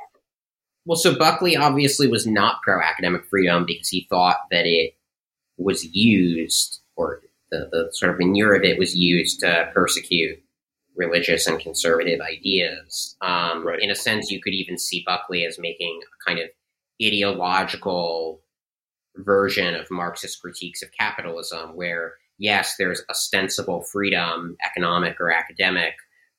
[0.86, 4.96] well so buckley obviously was not pro academic freedom because he thought that it
[5.58, 10.42] was used or the, the sort of manure of it was used to persecute
[10.98, 13.16] religious and conservative ideas.
[13.22, 13.80] Um, right.
[13.80, 16.50] In a sense, you could even see Buckley as making a kind of
[17.02, 18.42] ideological
[19.16, 25.94] version of Marxist critiques of capitalism, where yes, there's ostensible freedom, economic or academic,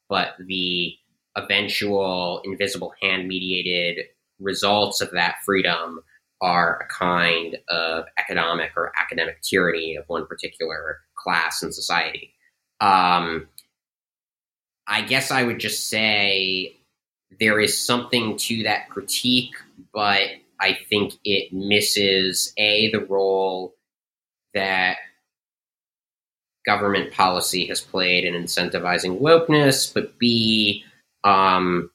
[0.09, 0.94] but the
[1.37, 4.07] eventual invisible hand mediated
[4.40, 6.01] results of that freedom
[6.40, 12.33] are a kind of economic or academic tyranny of one particular class in society.
[12.81, 13.49] Um,
[14.88, 16.77] I guess I would just say
[17.38, 19.55] there is something to that critique,
[19.92, 20.29] but
[20.61, 23.74] I think it misses A, the role
[24.55, 24.96] that
[26.64, 30.85] government policy has played in incentivizing wokeness, but B,
[31.22, 31.90] um,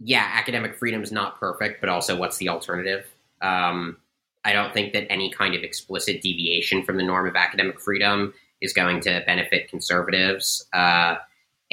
[0.00, 3.06] yeah, academic freedom is not perfect, but also what's the alternative?
[3.42, 3.96] Um,
[4.44, 8.34] I don't think that any kind of explicit deviation from the norm of academic freedom
[8.60, 10.66] is going to benefit conservatives.
[10.72, 11.16] Uh,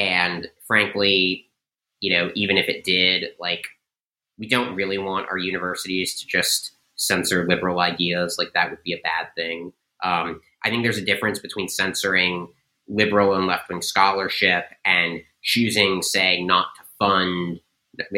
[0.01, 1.47] and frankly,
[1.99, 3.67] you know, even if it did, like,
[4.39, 8.37] we don't really want our universities to just censor liberal ideas.
[8.39, 9.73] Like, that would be a bad thing.
[10.03, 12.47] Um, I think there's a difference between censoring
[12.87, 17.59] liberal and left wing scholarship and choosing, say, not to fund,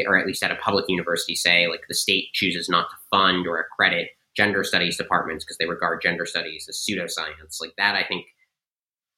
[0.07, 3.45] or at least at a public university, say, like the state chooses not to fund
[3.45, 7.59] or accredit gender studies departments because they regard gender studies as pseudoscience.
[7.59, 8.25] Like that, I think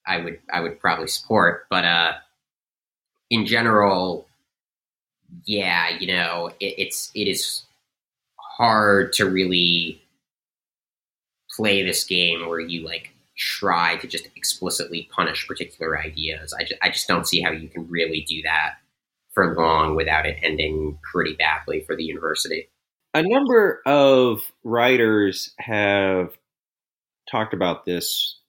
[0.08, 1.68] I would I would probably support.
[1.70, 2.14] But uh,
[3.30, 4.28] in general,
[5.46, 7.64] yeah, you know, it, it's it is
[8.58, 10.02] hard to really
[11.56, 16.54] play this game where you like try to just explicitly punish particular ideas.
[16.54, 18.76] I just, I just don't see how you can really do that
[19.34, 22.70] for long without it ending pretty badly for the university.
[23.14, 26.38] A number of writers have
[27.30, 28.40] talked about this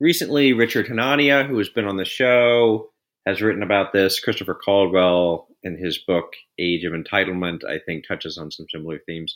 [0.00, 0.52] recently.
[0.52, 2.90] Richard Hanania, who has been on the show,
[3.26, 4.20] has written about this.
[4.20, 9.34] Christopher Caldwell, in his book Age of Entitlement, I think touches on some similar themes.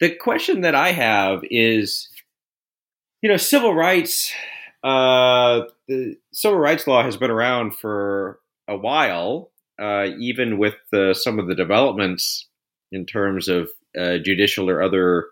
[0.00, 2.08] The question that I have is
[3.22, 4.32] you know, civil rights,
[4.82, 11.14] uh, the civil rights law has been around for a while, uh, even with the,
[11.14, 12.48] some of the developments
[12.90, 15.26] in terms of uh, judicial or other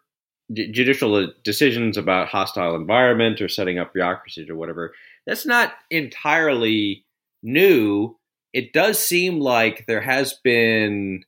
[0.52, 4.94] judicial decisions about hostile environment or setting up bureaucracies or whatever.
[5.26, 7.04] That's not entirely
[7.42, 8.16] new.
[8.52, 11.24] It does seem like there has been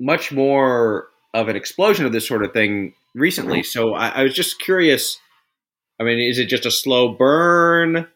[0.00, 3.62] much more of an explosion of this sort of thing recently.
[3.62, 5.18] So I, I was just curious
[6.00, 8.08] I mean, is it just a slow burn?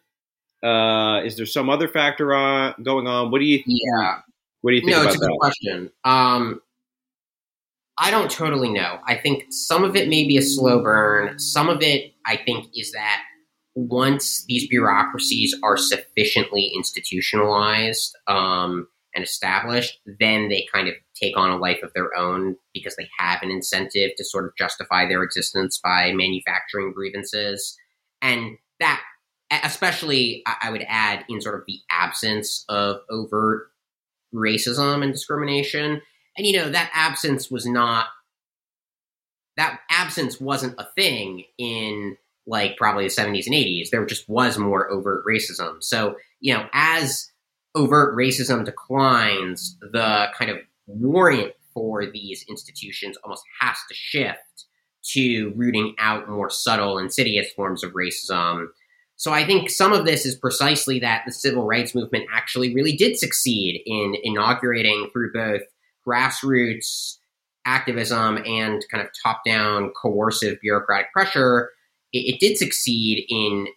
[0.62, 3.30] Uh, is there some other factor on going on?
[3.30, 3.62] What do you?
[3.66, 4.20] Yeah.
[4.60, 5.38] What do you think no, it's a good that?
[5.40, 5.90] question.
[6.04, 6.60] Um,
[7.96, 8.98] I don't totally know.
[9.06, 11.38] I think some of it may be a slow burn.
[11.38, 13.22] Some of it, I think, is that
[13.74, 21.50] once these bureaucracies are sufficiently institutionalized, um, and established, then they kind of take on
[21.50, 25.22] a life of their own because they have an incentive to sort of justify their
[25.22, 27.76] existence by manufacturing grievances.
[28.22, 29.02] And that,
[29.64, 33.68] especially, I would add, in sort of the absence of overt
[34.32, 36.02] racism and discrimination.
[36.36, 38.06] And, you know, that absence was not,
[39.56, 42.16] that absence wasn't a thing in
[42.50, 43.90] like probably the 70s and 80s.
[43.90, 45.82] There just was more overt racism.
[45.82, 47.30] So, you know, as
[47.74, 54.66] overt racism declines, the kind of warrant for these institutions almost has to shift
[55.02, 58.66] to rooting out more subtle, insidious forms of racism.
[59.16, 62.96] So I think some of this is precisely that the civil rights movement actually really
[62.96, 65.62] did succeed in inaugurating through both
[66.06, 67.18] grassroots
[67.66, 71.70] activism and kind of top down coercive bureaucratic pressure.
[72.12, 73.68] It, it did succeed in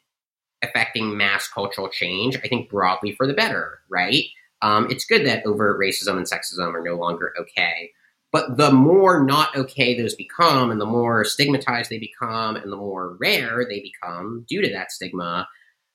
[0.64, 4.24] affecting mass cultural change, I think broadly for the better, right?
[4.62, 7.92] Um, it's good that overt racism and sexism are no longer okay.
[8.32, 12.78] But the more not okay those become, and the more stigmatized they become, and the
[12.78, 15.48] more rare they become due to that stigma,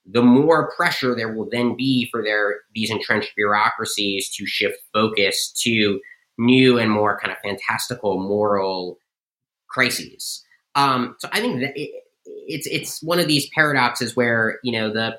[0.07, 5.53] the more pressure there will then be for their these entrenched bureaucracies to shift focus
[5.63, 6.01] to
[6.39, 8.99] new and more kind of fantastical moral
[9.69, 10.45] crises.
[10.77, 11.91] Um, so I think that it,
[12.47, 15.19] it's it's one of these paradoxes where you know the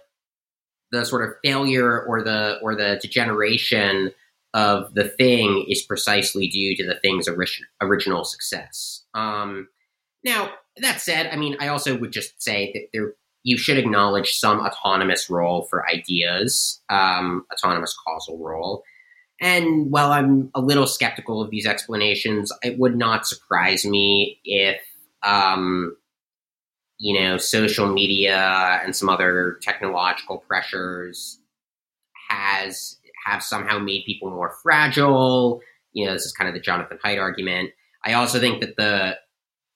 [0.92, 4.12] the sort of failure or the or the degeneration
[4.54, 7.48] of the thing is precisely due to the thing's ori-
[7.82, 9.04] original success.
[9.14, 9.68] Um,
[10.24, 14.32] now that said, I mean, I also would just say that there you should acknowledge
[14.32, 18.84] some autonomous role for ideas, um, autonomous causal role.
[19.42, 24.82] And while I'm a little skeptical of these explanations, it would not surprise me if
[25.24, 25.96] um,
[27.00, 31.40] you know, social media and some other technological pressures
[32.30, 35.62] has have somehow made people more fragile.
[35.94, 37.72] You know, this is kind of the Jonathan Haidt argument.
[38.06, 39.18] I also think that the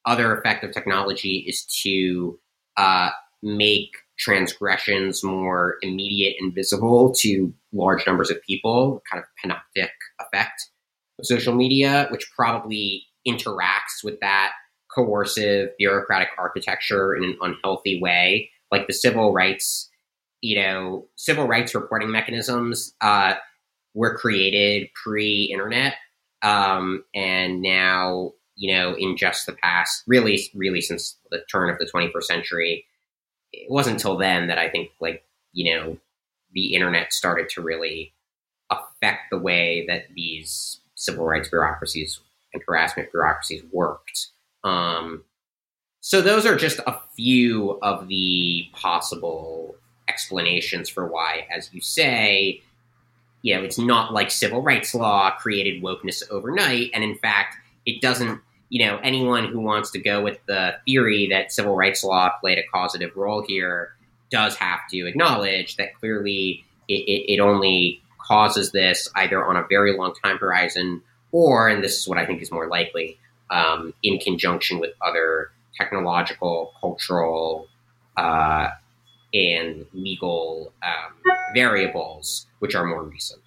[0.06, 2.40] other effect of technology is to
[2.78, 3.10] uh,
[3.42, 10.70] make transgressions more immediate and visible to large numbers of people, kind of panoptic effect
[11.20, 14.52] of social media, which probably interacts with that
[14.94, 19.90] coercive bureaucratic architecture in an unhealthy way, like the civil rights,
[20.42, 23.36] you know, civil rights reporting mechanisms uh,
[23.94, 25.96] were created pre-internet,
[26.42, 31.80] um, and now you know, in just the past, really, really since the turn of
[31.80, 32.86] the 21st century,
[33.52, 35.24] it wasn't until then that I think, like,
[35.54, 35.98] you know,
[36.54, 38.14] the internet started to really
[38.70, 42.20] affect the way that these civil rights bureaucracies
[42.54, 44.28] and harassment bureaucracies worked.
[44.64, 45.24] Um,
[46.02, 49.76] so those are just a few of the possible
[50.08, 52.62] explanations for why, as you say,
[53.42, 56.92] you know, it's not like civil rights law created wokeness overnight.
[56.94, 61.28] And in fact, it doesn't, you know, anyone who wants to go with the theory
[61.30, 63.94] that civil rights law played a causative role here
[64.32, 69.66] does have to acknowledge that clearly it, it, it only causes this either on a
[69.70, 71.02] very long time horizon
[71.32, 73.18] or, and this is what I think is more likely,
[73.54, 77.68] um, in conjunction with other technological, cultural,
[78.18, 78.70] uh,
[79.34, 81.14] and legal um,
[81.54, 83.42] variables, which are more recent.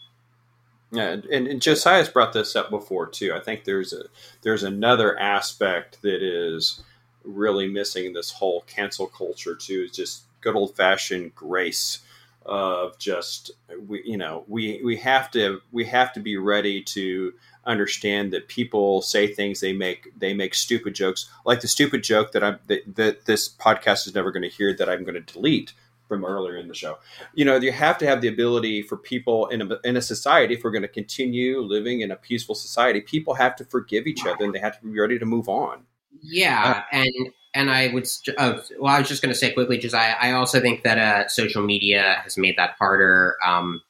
[0.93, 3.35] Yeah, and, and Josiah's brought this up before too.
[3.35, 4.05] I think there's a
[4.43, 6.83] there's another aspect that is
[7.25, 9.83] really missing in this whole cancel culture too.
[9.83, 11.99] Is just good old fashioned grace
[12.45, 13.51] of just
[13.89, 17.35] we you know we we have to we have to be ready to
[17.67, 22.33] understand that people say things they make they make stupid jokes like the stupid joke
[22.33, 25.33] that I'm that, that this podcast is never going to hear that I'm going to
[25.33, 25.73] delete
[26.09, 26.99] from earlier in the show.
[27.35, 30.55] You know, you have to have the ability for people in a, in a society,
[30.55, 34.25] if we're going to continue living in a peaceful society, people have to forgive each
[34.25, 35.83] other and they have to be ready to move on.
[36.23, 36.85] Yeah.
[36.93, 38.07] Uh, and, and I would,
[38.39, 40.99] uh, well, I was just going to say quickly, just I, I also think that
[40.99, 43.81] uh, social media has made that harder um,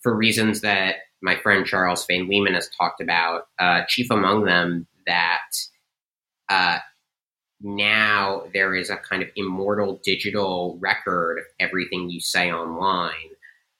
[0.00, 3.48] for reasons that my friend Charles Fain Lehman has talked about.
[3.58, 5.52] Uh, chief among them that
[6.48, 6.78] uh,
[7.60, 13.12] now there is a kind of immortal digital record of everything you say online.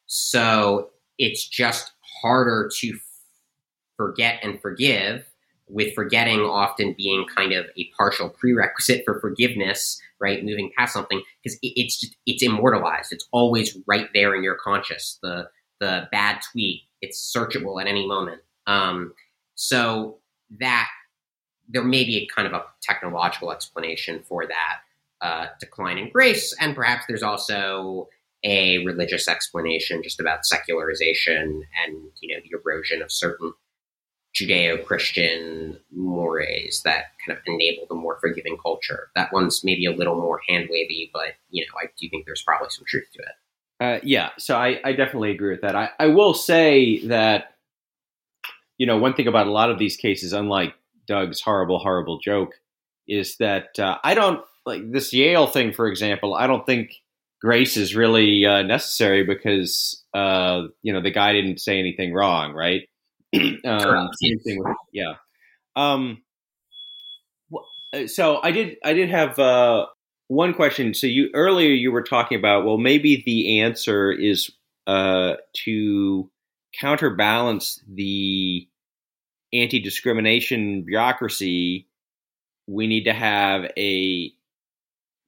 [0.06, 2.98] So it's just harder to
[3.96, 5.26] forget and forgive,
[5.68, 10.44] with forgetting often being kind of a partial prerequisite for forgiveness, right?
[10.44, 13.12] Moving past something because it's just, it's immortalized.
[13.12, 15.18] It's always right there in your conscious.
[15.22, 18.42] The the bad tweet, it's searchable at any moment.
[18.66, 19.14] Um,
[19.54, 20.18] so
[20.58, 20.88] that
[21.68, 24.80] there may be a kind of a technological explanation for that
[25.20, 28.08] uh, decline in grace, and perhaps there's also
[28.42, 33.52] a religious explanation just about secularization and you know the erosion of certain
[34.34, 39.10] Judeo-Christian mores that kind of enable the more forgiving culture.
[39.16, 42.42] That one's maybe a little more hand wavy, but you know I do think there's
[42.42, 43.34] probably some truth to it.
[43.80, 45.74] Uh, yeah, so I, I definitely agree with that.
[45.74, 47.54] I, I will say that
[48.76, 50.74] you know one thing about a lot of these cases, unlike
[51.06, 52.60] Doug's horrible, horrible joke
[53.08, 56.34] is that uh, I don't like this Yale thing, for example.
[56.34, 56.92] I don't think
[57.40, 62.52] grace is really uh, necessary because uh, you know the guy didn't say anything wrong,
[62.52, 62.82] right?
[63.34, 65.14] um, with, yeah.
[65.74, 66.22] Um,
[67.94, 68.76] uh, so I did.
[68.84, 69.86] I did have uh,
[70.30, 70.94] one question.
[70.94, 74.48] So you earlier you were talking about well, maybe the answer is
[74.86, 76.30] uh, to
[76.72, 78.68] counterbalance the
[79.52, 81.88] anti discrimination bureaucracy,
[82.68, 84.32] we need to have a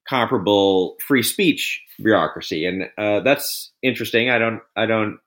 [0.08, 4.30] comparable free speech bureaucracy, and uh, that's interesting.
[4.30, 5.18] I don't, I don't.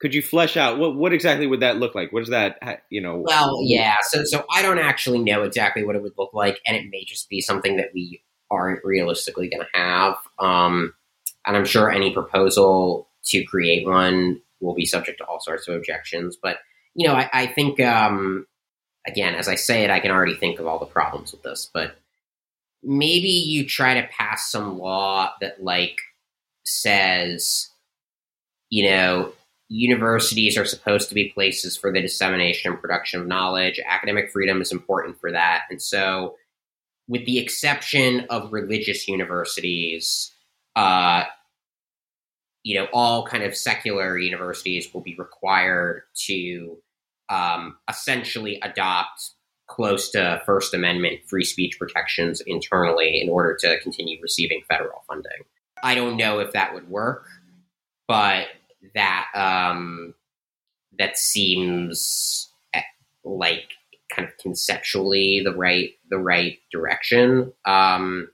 [0.00, 2.12] Could you flesh out what what exactly would that look like?
[2.12, 2.60] What is that?
[2.90, 3.24] You know.
[3.26, 3.96] Well, yeah.
[4.02, 7.04] So, so I don't actually know exactly what it would look like, and it may
[7.04, 10.16] just be something that we aren't realistically going to have.
[10.38, 10.94] Um,
[11.46, 15.74] and I'm sure any proposal to create one will be subject to all sorts of
[15.74, 16.36] objections.
[16.40, 16.58] But
[16.94, 18.46] you know, I, I think um,
[19.06, 21.70] again, as I say it, I can already think of all the problems with this,
[21.72, 21.96] but
[22.82, 25.98] maybe you try to pass some law that like
[26.64, 27.70] says,
[28.68, 29.32] you know,
[29.68, 33.80] universities are supposed to be places for the dissemination and production of knowledge.
[33.86, 35.62] Academic freedom is important for that.
[35.70, 36.36] And so,
[37.10, 40.32] with the exception of religious universities,
[40.76, 41.24] uh,
[42.62, 46.78] you know, all kind of secular universities will be required to
[47.28, 49.30] um, essentially adopt
[49.66, 55.42] close to First Amendment free speech protections internally in order to continue receiving federal funding.
[55.82, 57.26] I don't know if that would work,
[58.06, 58.46] but
[58.94, 60.14] that um,
[60.96, 62.82] that seems eh,
[63.24, 63.72] like
[64.14, 67.52] kind of conceptually the right the right direction.
[67.64, 68.28] Um,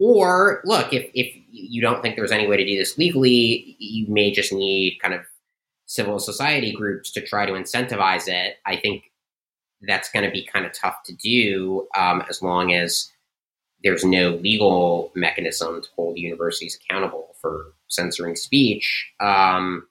[0.00, 4.06] or look, if if you don't think there's any way to do this legally, you
[4.08, 5.22] may just need kind of
[5.86, 8.56] civil society groups to try to incentivize it.
[8.66, 9.04] I think
[9.82, 13.10] that's going to be kind of tough to do um, as long as
[13.82, 19.12] there's no legal mechanism to hold universities accountable for censoring speech.
[19.20, 19.86] Um,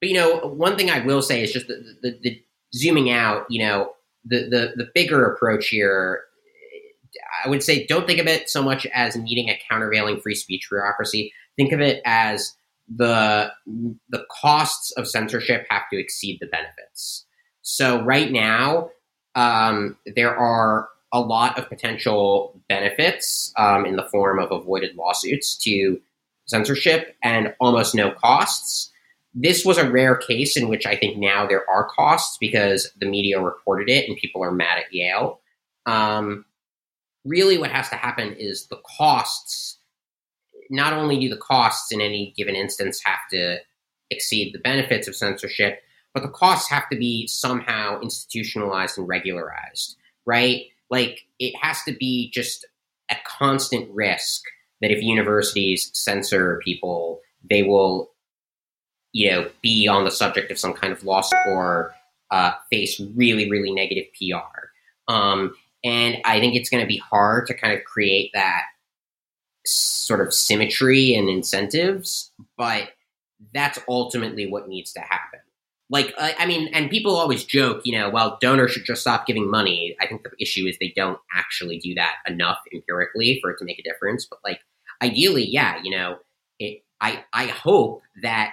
[0.00, 2.42] but you know, one thing I will say is just the, the, the
[2.74, 3.46] zooming out.
[3.48, 3.92] You know,
[4.26, 6.22] the, the the bigger approach here
[7.44, 10.68] I would say don't think of it so much as needing a countervailing free speech
[10.70, 11.32] bureaucracy.
[11.56, 12.54] Think of it as
[12.94, 13.50] the
[14.08, 17.24] the costs of censorship have to exceed the benefits.
[17.62, 18.90] So right now,
[19.34, 25.56] um, there are a lot of potential benefits um, in the form of avoided lawsuits
[25.58, 26.00] to
[26.46, 28.90] censorship and almost no costs.
[29.38, 33.06] This was a rare case in which I think now there are costs because the
[33.06, 35.40] media reported it and people are mad at Yale.
[35.84, 36.46] Um,
[37.26, 39.78] really what has to happen is the costs
[40.70, 43.58] not only do the costs in any given instance have to
[44.10, 45.80] exceed the benefits of censorship,
[46.14, 50.62] but the costs have to be somehow institutionalized and regularized, right?
[50.88, 52.66] Like it has to be just
[53.10, 54.42] a constant risk
[54.80, 58.12] that if universities censor people, they will,
[59.16, 61.94] you know, be on the subject of some kind of loss or
[62.30, 64.68] uh, face really, really negative PR.
[65.08, 68.64] Um, and I think it's going to be hard to kind of create that
[69.64, 72.90] sort of symmetry and incentives, but
[73.54, 75.40] that's ultimately what needs to happen.
[75.88, 79.50] Like, I mean, and people always joke, you know, well, donors should just stop giving
[79.50, 79.96] money.
[79.98, 83.64] I think the issue is they don't actually do that enough empirically for it to
[83.64, 84.26] make a difference.
[84.26, 84.60] But like,
[85.00, 86.18] ideally, yeah, you know,
[86.58, 88.50] it, I I hope that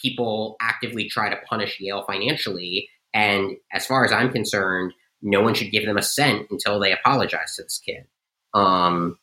[0.00, 2.88] people actively try to punish Yale financially.
[3.14, 6.92] And as far as I'm concerned, no one should give them a cent until they
[6.92, 8.06] apologize to this kid.
[8.54, 9.18] Um,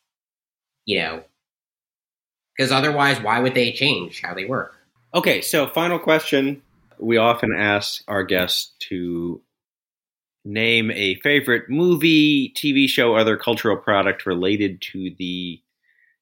[0.85, 1.23] you know,
[2.57, 4.75] because otherwise, why would they change how they work?
[5.13, 6.61] Okay, so final question.
[6.99, 9.41] We often ask our guests to
[10.43, 15.61] name a favorite movie, TV show, other cultural product related to the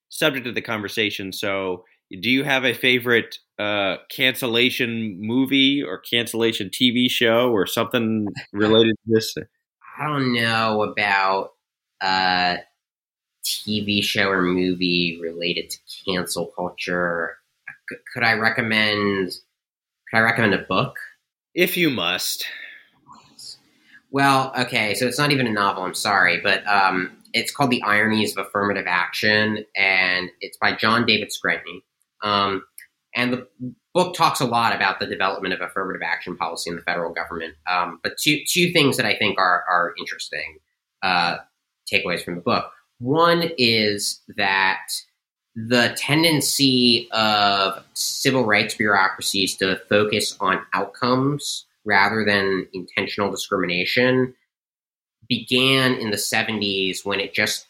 [0.08, 1.32] subject of the conversation.
[1.32, 8.26] So, do you have a favorite uh, cancellation movie or cancellation TV show or something
[8.52, 9.34] related to this?
[9.98, 11.50] I don't know about
[12.02, 12.58] a
[13.44, 17.36] TV show or movie related to cancel culture.
[18.14, 19.32] could I recommend?
[20.10, 20.96] Could I recommend a book?
[21.54, 22.46] If you must.
[24.10, 25.82] Well, okay, so it's not even a novel.
[25.82, 31.04] I'm sorry, but um, it's called The Ironies of Affirmative Action, and it's by John
[31.04, 31.82] David Skrentny.
[32.22, 32.62] Um,
[33.14, 33.48] and the
[33.94, 37.54] book talks a lot about the development of affirmative action policy in the federal government.
[37.70, 40.58] Um, but two two things that I think are are interesting
[41.02, 41.38] uh,
[41.92, 42.70] takeaways from the book.
[42.98, 44.88] One is that
[45.54, 54.34] the tendency of civil rights bureaucracies to focus on outcomes rather than intentional discrimination
[55.28, 57.66] began in the 70s when it just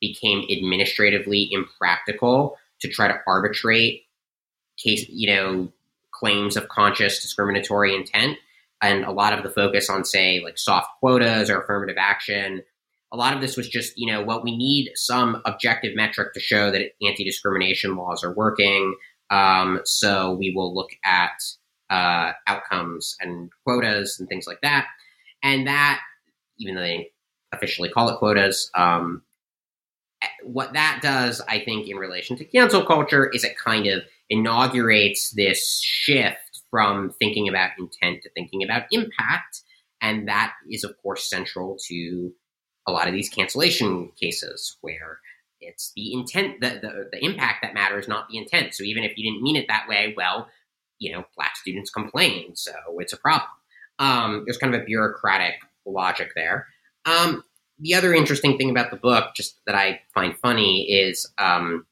[0.00, 4.02] became administratively impractical to try to arbitrate
[4.76, 5.72] case, you know,
[6.12, 8.36] claims of conscious discriminatory intent,
[8.82, 12.62] and a lot of the focus on, say, like soft quotas or affirmative action.
[13.10, 16.40] A lot of this was just, you know, well, we need some objective metric to
[16.40, 18.94] show that anti discrimination laws are working.
[19.30, 21.40] Um, so we will look at
[21.88, 24.86] uh, outcomes and quotas and things like that.
[25.42, 26.00] And that,
[26.58, 27.10] even though they
[27.52, 29.22] officially call it quotas, um,
[30.42, 35.30] what that does, I think, in relation to cancel culture is it kind of inaugurates
[35.30, 39.62] this shift from thinking about intent to thinking about impact.
[40.00, 42.32] And that is, of course, central to
[42.86, 45.18] a lot of these cancellation cases where
[45.60, 48.74] it's the intent, the, the, the impact that matters, not the intent.
[48.74, 50.48] So even if you didn't mean it that way, well,
[50.98, 53.48] you know, black students complain, so it's a problem.
[53.98, 55.54] Um, there's kind of a bureaucratic
[55.86, 56.66] logic there.
[57.06, 57.44] Um,
[57.78, 61.86] the other interesting thing about the book, just that I find funny, is um,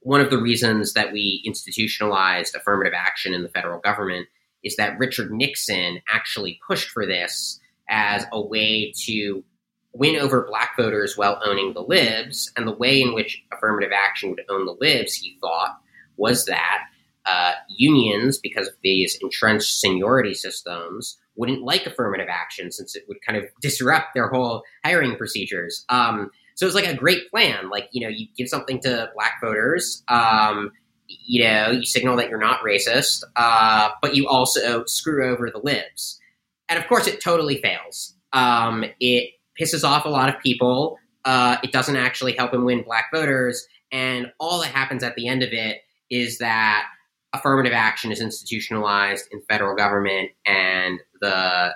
[0.00, 4.28] one of the reasons that we institutionalized affirmative action in the federal government
[4.62, 9.44] is that Richard Nixon actually pushed for this as a way to
[9.92, 12.52] win over black voters while owning the libs.
[12.56, 15.78] And the way in which affirmative action would own the libs, he thought,
[16.16, 16.84] was that
[17.26, 23.22] uh, unions, because of these entrenched seniority systems, wouldn't like affirmative action since it would
[23.22, 25.84] kind of disrupt their whole hiring procedures.
[25.88, 27.70] Um, so it's like a great plan.
[27.70, 30.72] Like, you know, you give something to black voters, um,
[31.06, 35.60] you know, you signal that you're not racist, uh, but you also screw over the
[35.60, 36.20] libs.
[36.68, 38.14] And of course, it totally fails.
[38.32, 40.98] Um, it pisses off a lot of people.
[41.24, 43.66] Uh, it doesn't actually help him win black voters.
[43.90, 45.78] And all that happens at the end of it
[46.10, 46.86] is that
[47.32, 51.74] affirmative action is institutionalized in federal government and the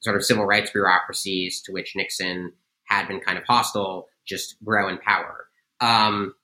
[0.00, 2.52] sort of civil rights bureaucracies to which Nixon
[2.84, 5.46] had been kind of hostile just grow in power.
[5.80, 6.34] Um,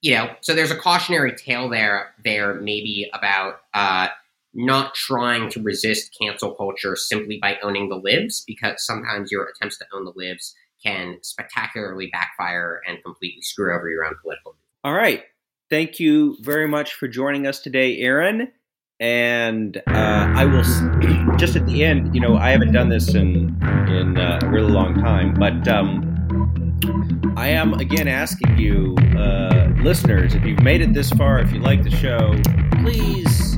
[0.00, 4.08] you know, so there's a cautionary tale there, there maybe about uh,
[4.54, 9.78] not trying to resist cancel culture simply by owning the libs, because sometimes your attempts
[9.78, 10.54] to own the libs
[10.84, 14.56] can spectacularly backfire and completely screw over your own political.
[14.84, 15.24] All right.
[15.70, 18.52] Thank you very much for joining us today, Aaron.
[19.00, 20.64] And uh, I will
[21.36, 22.14] just at the end.
[22.14, 23.56] You know, I haven't done this in
[23.88, 30.34] in uh, a really long time, but um, I am again asking you, uh, listeners,
[30.34, 32.34] if you've made it this far, if you like the show,
[32.82, 33.56] please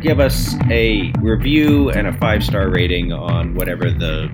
[0.00, 4.30] give us a review and a five star rating on whatever the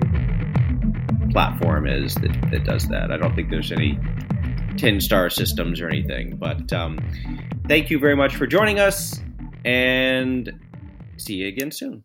[1.33, 3.11] platform is that, that does that.
[3.11, 3.99] I don't think there's any
[4.77, 6.99] 10 star systems or anything, but um,
[7.67, 9.21] thank you very much for joining us.
[9.65, 10.53] And
[11.17, 12.05] see you again soon.